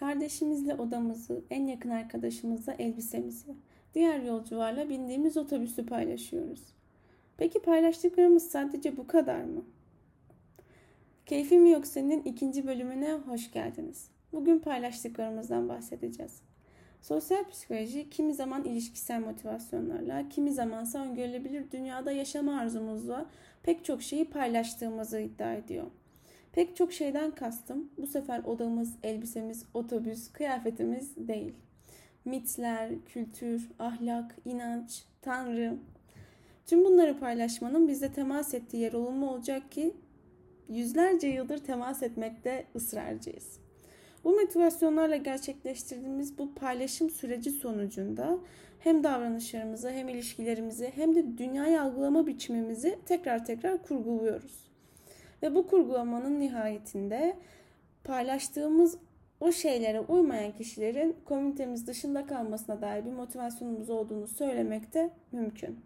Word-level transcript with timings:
Kardeşimizle 0.00 0.74
odamızı, 0.74 1.44
en 1.50 1.66
yakın 1.66 1.90
arkadaşımızla 1.90 2.72
elbisemizi, 2.72 3.54
diğer 3.94 4.20
yolcularla 4.20 4.88
bindiğimiz 4.88 5.36
otobüsü 5.36 5.86
paylaşıyoruz. 5.86 6.60
Peki 7.36 7.62
paylaştıklarımız 7.62 8.50
sadece 8.50 8.96
bu 8.96 9.06
kadar 9.06 9.44
mı? 9.44 9.64
Keyfi 11.26 11.58
mi 11.58 11.70
yok 11.70 11.86
senin 11.86 12.22
ikinci 12.22 12.66
bölümüne 12.66 13.12
hoş 13.12 13.52
geldiniz. 13.52 14.08
Bugün 14.32 14.58
paylaştıklarımızdan 14.58 15.68
bahsedeceğiz. 15.68 16.42
Sosyal 17.02 17.44
psikoloji 17.48 18.10
kimi 18.10 18.34
zaman 18.34 18.64
ilişkisel 18.64 19.20
motivasyonlarla, 19.20 20.28
kimi 20.28 20.52
zamansa 20.52 20.98
öngörülebilir 20.98 21.70
dünyada 21.70 22.12
yaşama 22.12 22.58
arzumuzla 22.58 23.26
pek 23.62 23.84
çok 23.84 24.02
şeyi 24.02 24.24
paylaştığımızı 24.24 25.20
iddia 25.20 25.54
ediyor. 25.54 25.86
Pek 26.52 26.76
çok 26.76 26.92
şeyden 26.92 27.30
kastım 27.30 27.90
bu 27.98 28.06
sefer 28.06 28.44
odamız, 28.44 28.94
elbisemiz, 29.02 29.64
otobüs, 29.74 30.32
kıyafetimiz 30.32 31.16
değil. 31.16 31.54
Mitler, 32.24 32.90
kültür, 33.06 33.70
ahlak, 33.78 34.36
inanç, 34.44 35.04
tanrı. 35.22 35.76
Tüm 36.66 36.84
bunları 36.84 37.18
paylaşmanın 37.18 37.88
bizde 37.88 38.12
temas 38.12 38.54
ettiği 38.54 38.76
yer 38.76 38.92
olumlu 38.92 39.30
olacak 39.30 39.72
ki 39.72 39.94
yüzlerce 40.68 41.28
yıldır 41.28 41.58
temas 41.58 42.02
etmekte 42.02 42.66
ısrarcıyız. 42.76 43.58
Bu 44.24 44.30
motivasyonlarla 44.30 45.16
gerçekleştirdiğimiz 45.16 46.38
bu 46.38 46.54
paylaşım 46.54 47.10
süreci 47.10 47.50
sonucunda 47.50 48.38
hem 48.78 49.04
davranışlarımızı 49.04 49.90
hem 49.90 50.08
ilişkilerimizi 50.08 50.92
hem 50.94 51.14
de 51.14 51.38
dünyayı 51.38 51.82
algılama 51.82 52.26
biçimimizi 52.26 52.98
tekrar 53.06 53.44
tekrar 53.44 53.82
kurguluyoruz. 53.82 54.69
Ve 55.42 55.54
bu 55.54 55.66
kurgulamanın 55.66 56.40
nihayetinde 56.40 57.36
paylaştığımız 58.04 58.98
o 59.40 59.52
şeylere 59.52 60.00
uymayan 60.00 60.52
kişilerin 60.52 61.16
komünitemiz 61.24 61.86
dışında 61.86 62.26
kalmasına 62.26 62.80
dair 62.80 63.04
bir 63.04 63.12
motivasyonumuz 63.12 63.90
olduğunu 63.90 64.26
söylemek 64.26 64.94
de 64.94 65.10
mümkün. 65.32 65.80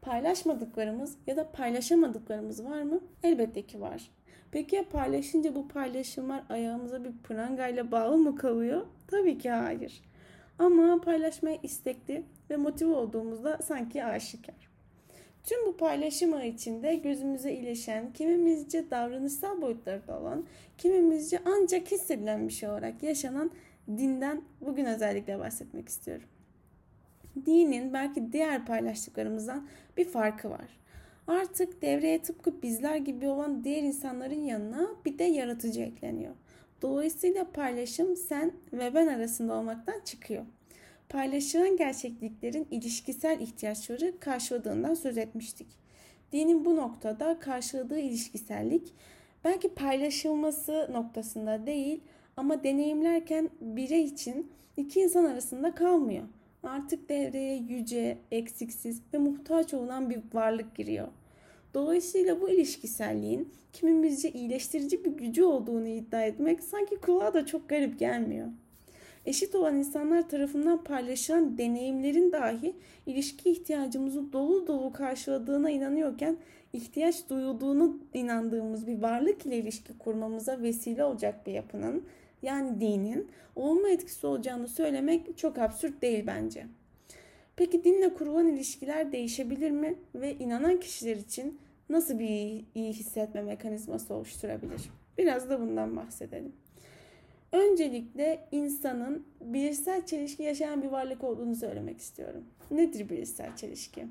Paylaşmadıklarımız 0.00 1.16
ya 1.26 1.36
da 1.36 1.52
paylaşamadıklarımız 1.52 2.64
var 2.64 2.82
mı? 2.82 3.00
Elbette 3.22 3.62
ki 3.62 3.80
var. 3.80 4.10
Peki 4.50 4.76
ya 4.76 4.88
paylaşınca 4.88 5.54
bu 5.54 5.68
paylaşımlar 5.68 6.42
ayağımıza 6.48 7.04
bir 7.04 7.12
prangayla 7.12 7.90
bağlı 7.90 8.18
mı 8.18 8.36
kalıyor? 8.36 8.86
Tabii 9.06 9.38
ki 9.38 9.50
hayır. 9.50 10.02
Ama 10.58 11.00
paylaşmaya 11.00 11.58
istekli 11.62 12.24
ve 12.50 12.56
motive 12.56 12.94
olduğumuzda 12.94 13.58
sanki 13.62 14.04
aşikar. 14.04 14.71
Tüm 15.44 15.66
bu 15.66 15.76
paylaşım 15.76 16.42
içinde 16.42 16.94
gözümüze 16.94 17.52
ilişen, 17.52 18.12
kimimizce 18.12 18.90
davranışsal 18.90 19.62
boyutlarda 19.62 20.20
olan, 20.20 20.44
kimimizce 20.78 21.38
ancak 21.44 21.90
hissedilen 21.90 22.48
bir 22.48 22.52
şey 22.52 22.68
olarak 22.68 23.02
yaşanan 23.02 23.50
dinden 23.88 24.42
bugün 24.60 24.84
özellikle 24.84 25.38
bahsetmek 25.38 25.88
istiyorum. 25.88 26.24
Dinin 27.46 27.92
belki 27.92 28.32
diğer 28.32 28.66
paylaştıklarımızdan 28.66 29.68
bir 29.96 30.04
farkı 30.04 30.50
var. 30.50 30.78
Artık 31.26 31.82
devreye 31.82 32.22
tıpkı 32.22 32.62
bizler 32.62 32.96
gibi 32.96 33.26
olan 33.26 33.64
diğer 33.64 33.82
insanların 33.82 34.40
yanına 34.40 34.88
bir 35.04 35.18
de 35.18 35.24
yaratıcı 35.24 35.80
ekleniyor. 35.80 36.34
Dolayısıyla 36.82 37.50
paylaşım 37.52 38.16
sen 38.16 38.52
ve 38.72 38.94
ben 38.94 39.06
arasında 39.06 39.54
olmaktan 39.54 40.00
çıkıyor. 40.04 40.44
Paylaşılan 41.12 41.76
gerçekliklerin 41.76 42.66
ilişkisel 42.70 43.40
ihtiyaçları 43.40 44.20
karşıladığından 44.20 44.94
söz 44.94 45.18
etmiştik. 45.18 45.66
Dinin 46.32 46.64
bu 46.64 46.76
noktada 46.76 47.38
karşıladığı 47.38 47.98
ilişkisellik 47.98 48.94
belki 49.44 49.74
paylaşılması 49.74 50.88
noktasında 50.92 51.66
değil 51.66 52.00
ama 52.36 52.64
deneyimlerken 52.64 53.50
birey 53.60 54.04
için 54.04 54.50
iki 54.76 55.00
insan 55.00 55.24
arasında 55.24 55.74
kalmıyor 55.74 56.24
artık 56.62 57.08
devreye 57.08 57.56
yüce, 57.56 58.18
eksiksiz 58.30 59.02
ve 59.14 59.18
muhtaç 59.18 59.74
olan 59.74 60.10
bir 60.10 60.20
varlık 60.32 60.74
giriyor. 60.76 61.08
Dolayısıyla 61.74 62.40
bu 62.40 62.50
ilişkiselliğin 62.50 63.52
kimimizce 63.72 64.30
iyileştirici 64.30 65.04
bir 65.04 65.10
gücü 65.10 65.44
olduğunu 65.44 65.88
iddia 65.88 66.22
etmek 66.22 66.62
sanki 66.62 66.96
kulağa 66.96 67.34
da 67.34 67.46
çok 67.46 67.68
garip 67.68 67.98
gelmiyor. 67.98 68.48
Eşit 69.26 69.54
olan 69.54 69.76
insanlar 69.76 70.28
tarafından 70.28 70.84
paylaşılan 70.84 71.58
deneyimlerin 71.58 72.32
dahi 72.32 72.76
ilişki 73.06 73.50
ihtiyacımızı 73.50 74.32
dolu 74.32 74.66
dolu 74.66 74.92
karşıladığına 74.92 75.70
inanıyorken 75.70 76.36
ihtiyaç 76.72 77.30
duyulduğunu 77.30 77.98
inandığımız 78.14 78.86
bir 78.86 79.02
varlık 79.02 79.46
ile 79.46 79.56
ilişki 79.56 79.98
kurmamıza 79.98 80.62
vesile 80.62 81.04
olacak 81.04 81.46
bir 81.46 81.52
yapının 81.52 82.04
yani 82.42 82.80
dinin 82.80 83.28
olma 83.56 83.88
etkisi 83.88 84.26
olacağını 84.26 84.68
söylemek 84.68 85.38
çok 85.38 85.58
absürt 85.58 86.02
değil 86.02 86.24
bence. 86.26 86.66
Peki 87.56 87.84
dinle 87.84 88.14
kurulan 88.14 88.48
ilişkiler 88.48 89.12
değişebilir 89.12 89.70
mi 89.70 89.94
ve 90.14 90.34
inanan 90.34 90.80
kişiler 90.80 91.16
için 91.16 91.58
nasıl 91.88 92.18
bir 92.18 92.64
iyi 92.74 92.92
hissetme 92.92 93.42
mekanizması 93.42 94.14
oluşturabilir? 94.14 94.82
Biraz 95.18 95.50
da 95.50 95.60
bundan 95.60 95.96
bahsedelim. 95.96 96.52
Öncelikle 97.52 98.48
insanın 98.52 99.26
bilişsel 99.40 100.06
çelişki 100.06 100.42
yaşayan 100.42 100.82
bir 100.82 100.88
varlık 100.88 101.24
olduğunu 101.24 101.56
söylemek 101.56 102.00
istiyorum. 102.00 102.44
Nedir 102.70 103.08
bilişsel 103.08 103.56
çelişki? 103.56 104.06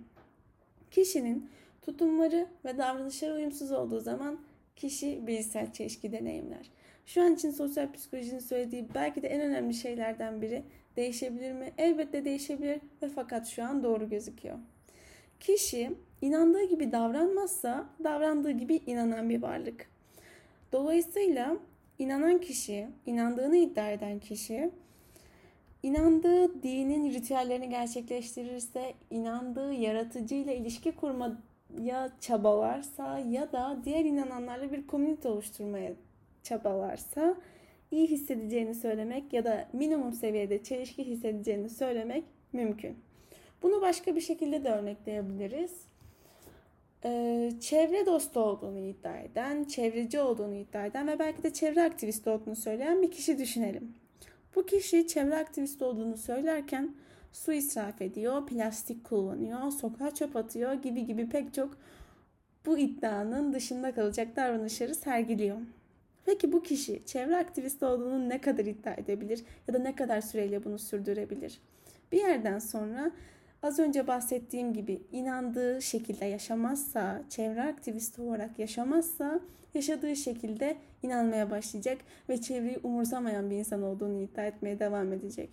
Kişinin 0.91 1.49
tutumları 1.81 2.47
ve 2.65 2.77
davranışları 2.77 3.33
uyumsuz 3.33 3.71
olduğu 3.71 3.99
zaman 3.99 4.39
kişi 4.75 5.27
bilişsel 5.27 5.73
çelişki 5.73 6.11
deneyimler. 6.11 6.71
Şu 7.05 7.21
an 7.21 7.33
için 7.33 7.51
sosyal 7.51 7.93
psikolojinin 7.93 8.39
söylediği 8.39 8.87
belki 8.95 9.21
de 9.21 9.27
en 9.27 9.41
önemli 9.41 9.73
şeylerden 9.73 10.41
biri 10.41 10.63
değişebilir 10.95 11.51
mi? 11.51 11.73
Elbette 11.77 12.25
değişebilir 12.25 12.79
ve 13.01 13.09
fakat 13.15 13.47
şu 13.47 13.63
an 13.63 13.83
doğru 13.83 14.09
gözüküyor. 14.09 14.57
Kişi 15.39 15.91
inandığı 16.21 16.63
gibi 16.63 16.91
davranmazsa 16.91 17.89
davrandığı 18.03 18.51
gibi 18.51 18.75
inanan 18.75 19.29
bir 19.29 19.41
varlık. 19.41 19.87
Dolayısıyla 20.71 21.57
inanan 22.01 22.41
kişi, 22.41 22.87
inandığını 23.05 23.57
iddia 23.57 23.91
eden 23.91 24.19
kişi 24.19 24.71
inandığı 25.83 26.63
dinin 26.63 27.13
ritüellerini 27.13 27.69
gerçekleştirirse, 27.69 28.93
inandığı 29.09 29.73
yaratıcıyla 29.73 30.53
ilişki 30.53 30.91
kurmaya 30.91 32.11
çabalarsa 32.19 33.19
ya 33.19 33.51
da 33.51 33.77
diğer 33.85 34.05
inananlarla 34.05 34.71
bir 34.71 34.87
komünite 34.87 35.27
oluşturmaya 35.29 35.93
çabalarsa 36.43 37.35
iyi 37.91 38.07
hissedeceğini 38.07 38.75
söylemek 38.75 39.33
ya 39.33 39.45
da 39.45 39.67
minimum 39.73 40.13
seviyede 40.13 40.63
çelişki 40.63 41.03
hissedeceğini 41.03 41.69
söylemek 41.69 42.23
mümkün. 42.53 42.97
Bunu 43.63 43.81
başka 43.81 44.15
bir 44.15 44.21
şekilde 44.21 44.63
de 44.63 44.69
örnekleyebiliriz. 44.69 45.85
Ee, 47.05 47.51
çevre 47.59 48.05
dostu 48.05 48.39
olduğunu 48.39 48.79
iddia 48.79 49.17
eden, 49.17 49.63
çevreci 49.63 50.19
olduğunu 50.19 50.55
iddia 50.55 50.85
eden 50.85 51.07
ve 51.07 51.19
belki 51.19 51.43
de 51.43 51.53
çevre 51.53 51.83
aktivisti 51.83 52.29
olduğunu 52.29 52.55
söyleyen 52.55 53.01
bir 53.01 53.11
kişi 53.11 53.37
düşünelim. 53.37 53.95
Bu 54.55 54.65
kişi 54.65 55.07
çevre 55.07 55.35
aktivisti 55.35 55.83
olduğunu 55.83 56.17
söylerken 56.17 56.95
su 57.33 57.53
israf 57.53 58.01
ediyor, 58.01 58.47
plastik 58.47 59.03
kullanıyor, 59.03 59.71
sokağa 59.71 60.11
çöp 60.11 60.35
atıyor 60.35 60.73
gibi 60.73 61.05
gibi 61.05 61.29
pek 61.29 61.53
çok 61.53 61.77
bu 62.65 62.77
iddianın 62.77 63.53
dışında 63.53 63.93
kalacak 63.93 64.35
davranışları 64.35 64.95
sergiliyor. 64.95 65.57
Peki 66.25 66.51
bu 66.51 66.63
kişi 66.63 67.05
çevre 67.05 67.37
aktivisti 67.37 67.85
olduğunu 67.85 68.29
ne 68.29 68.41
kadar 68.41 68.65
iddia 68.65 68.93
edebilir 68.93 69.43
ya 69.67 69.73
da 69.73 69.79
ne 69.79 69.95
kadar 69.95 70.21
süreyle 70.21 70.63
bunu 70.63 70.79
sürdürebilir? 70.79 71.61
Bir 72.11 72.17
yerden 72.17 72.59
sonra 72.59 73.11
az 73.63 73.79
önce 73.79 74.07
bahsettiğim 74.07 74.73
gibi 74.73 75.01
inandığı 75.11 75.81
şekilde 75.81 76.25
yaşamazsa, 76.25 77.21
çevre 77.29 77.63
aktivisti 77.63 78.21
olarak 78.21 78.59
yaşamazsa 78.59 79.39
yaşadığı 79.73 80.15
şekilde 80.15 80.77
inanmaya 81.03 81.51
başlayacak 81.51 81.97
ve 82.29 82.41
çevreyi 82.41 82.77
umursamayan 82.83 83.49
bir 83.49 83.55
insan 83.55 83.83
olduğunu 83.83 84.21
iddia 84.21 84.45
etmeye 84.45 84.79
devam 84.79 85.13
edecek. 85.13 85.49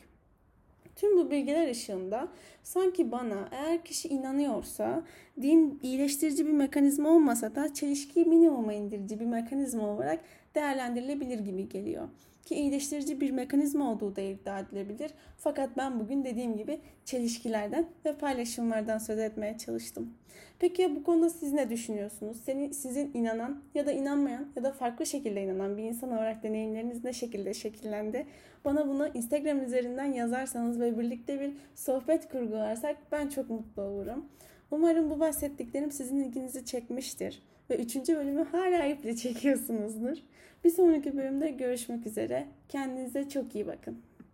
Tüm 0.96 1.16
bu 1.16 1.30
bilgiler 1.30 1.70
ışığında 1.70 2.28
sanki 2.62 3.12
bana 3.12 3.48
eğer 3.52 3.84
kişi 3.84 4.08
inanıyorsa 4.08 5.02
din 5.42 5.80
iyileştirici 5.82 6.46
bir 6.46 6.52
mekanizma 6.52 7.08
olmasa 7.08 7.54
da 7.54 7.74
çelişkiyi 7.74 8.24
minimuma 8.26 8.72
indirici 8.72 9.20
bir 9.20 9.26
mekanizma 9.26 9.88
olarak 9.88 10.20
değerlendirilebilir 10.54 11.38
gibi 11.38 11.68
geliyor. 11.68 12.08
Ki 12.48 12.54
iyileştirici 12.54 13.20
bir 13.20 13.30
mekanizma 13.30 13.92
olduğu 13.92 14.16
da 14.16 14.20
iddia 14.20 14.60
edilebilir. 14.60 15.10
Fakat 15.36 15.76
ben 15.76 16.00
bugün 16.00 16.24
dediğim 16.24 16.56
gibi 16.56 16.80
çelişkilerden 17.04 17.86
ve 18.04 18.14
paylaşımlardan 18.14 18.98
söz 18.98 19.18
etmeye 19.18 19.58
çalıştım. 19.58 20.14
Peki 20.58 20.82
ya 20.82 20.96
bu 20.96 21.04
konuda 21.04 21.30
siz 21.30 21.52
ne 21.52 21.70
düşünüyorsunuz? 21.70 22.36
Seni, 22.44 22.74
sizin 22.74 23.10
inanan 23.14 23.62
ya 23.74 23.86
da 23.86 23.92
inanmayan 23.92 24.46
ya 24.56 24.64
da 24.64 24.72
farklı 24.72 25.06
şekilde 25.06 25.42
inanan 25.42 25.76
bir 25.76 25.82
insan 25.82 26.12
olarak 26.12 26.42
deneyimleriniz 26.42 27.04
ne 27.04 27.12
şekilde 27.12 27.54
şekillendi? 27.54 28.26
Bana 28.64 28.88
bunu 28.88 29.08
Instagram 29.14 29.64
üzerinden 29.64 30.12
yazarsanız 30.12 30.80
ve 30.80 30.98
birlikte 30.98 31.40
bir 31.40 31.52
sohbet 31.74 32.28
kurgularsak 32.28 32.96
ben 33.12 33.28
çok 33.28 33.50
mutlu 33.50 33.82
olurum. 33.82 34.28
Umarım 34.70 35.10
bu 35.10 35.20
bahsettiklerim 35.20 35.92
sizin 35.92 36.16
ilginizi 36.16 36.64
çekmiştir. 36.64 37.42
ve 37.70 37.76
üçüncü 37.76 38.16
bölümü 38.16 38.44
hala 38.44 38.84
iple 38.84 39.16
çekiyorsunuzdur. 39.16 40.18
Bir 40.64 40.70
sonraki 40.70 41.16
bölümde 41.16 41.50
görüşmek 41.50 42.06
üzere. 42.06 42.46
Kendinize 42.68 43.28
çok 43.28 43.54
iyi 43.54 43.66
bakın. 43.66 43.98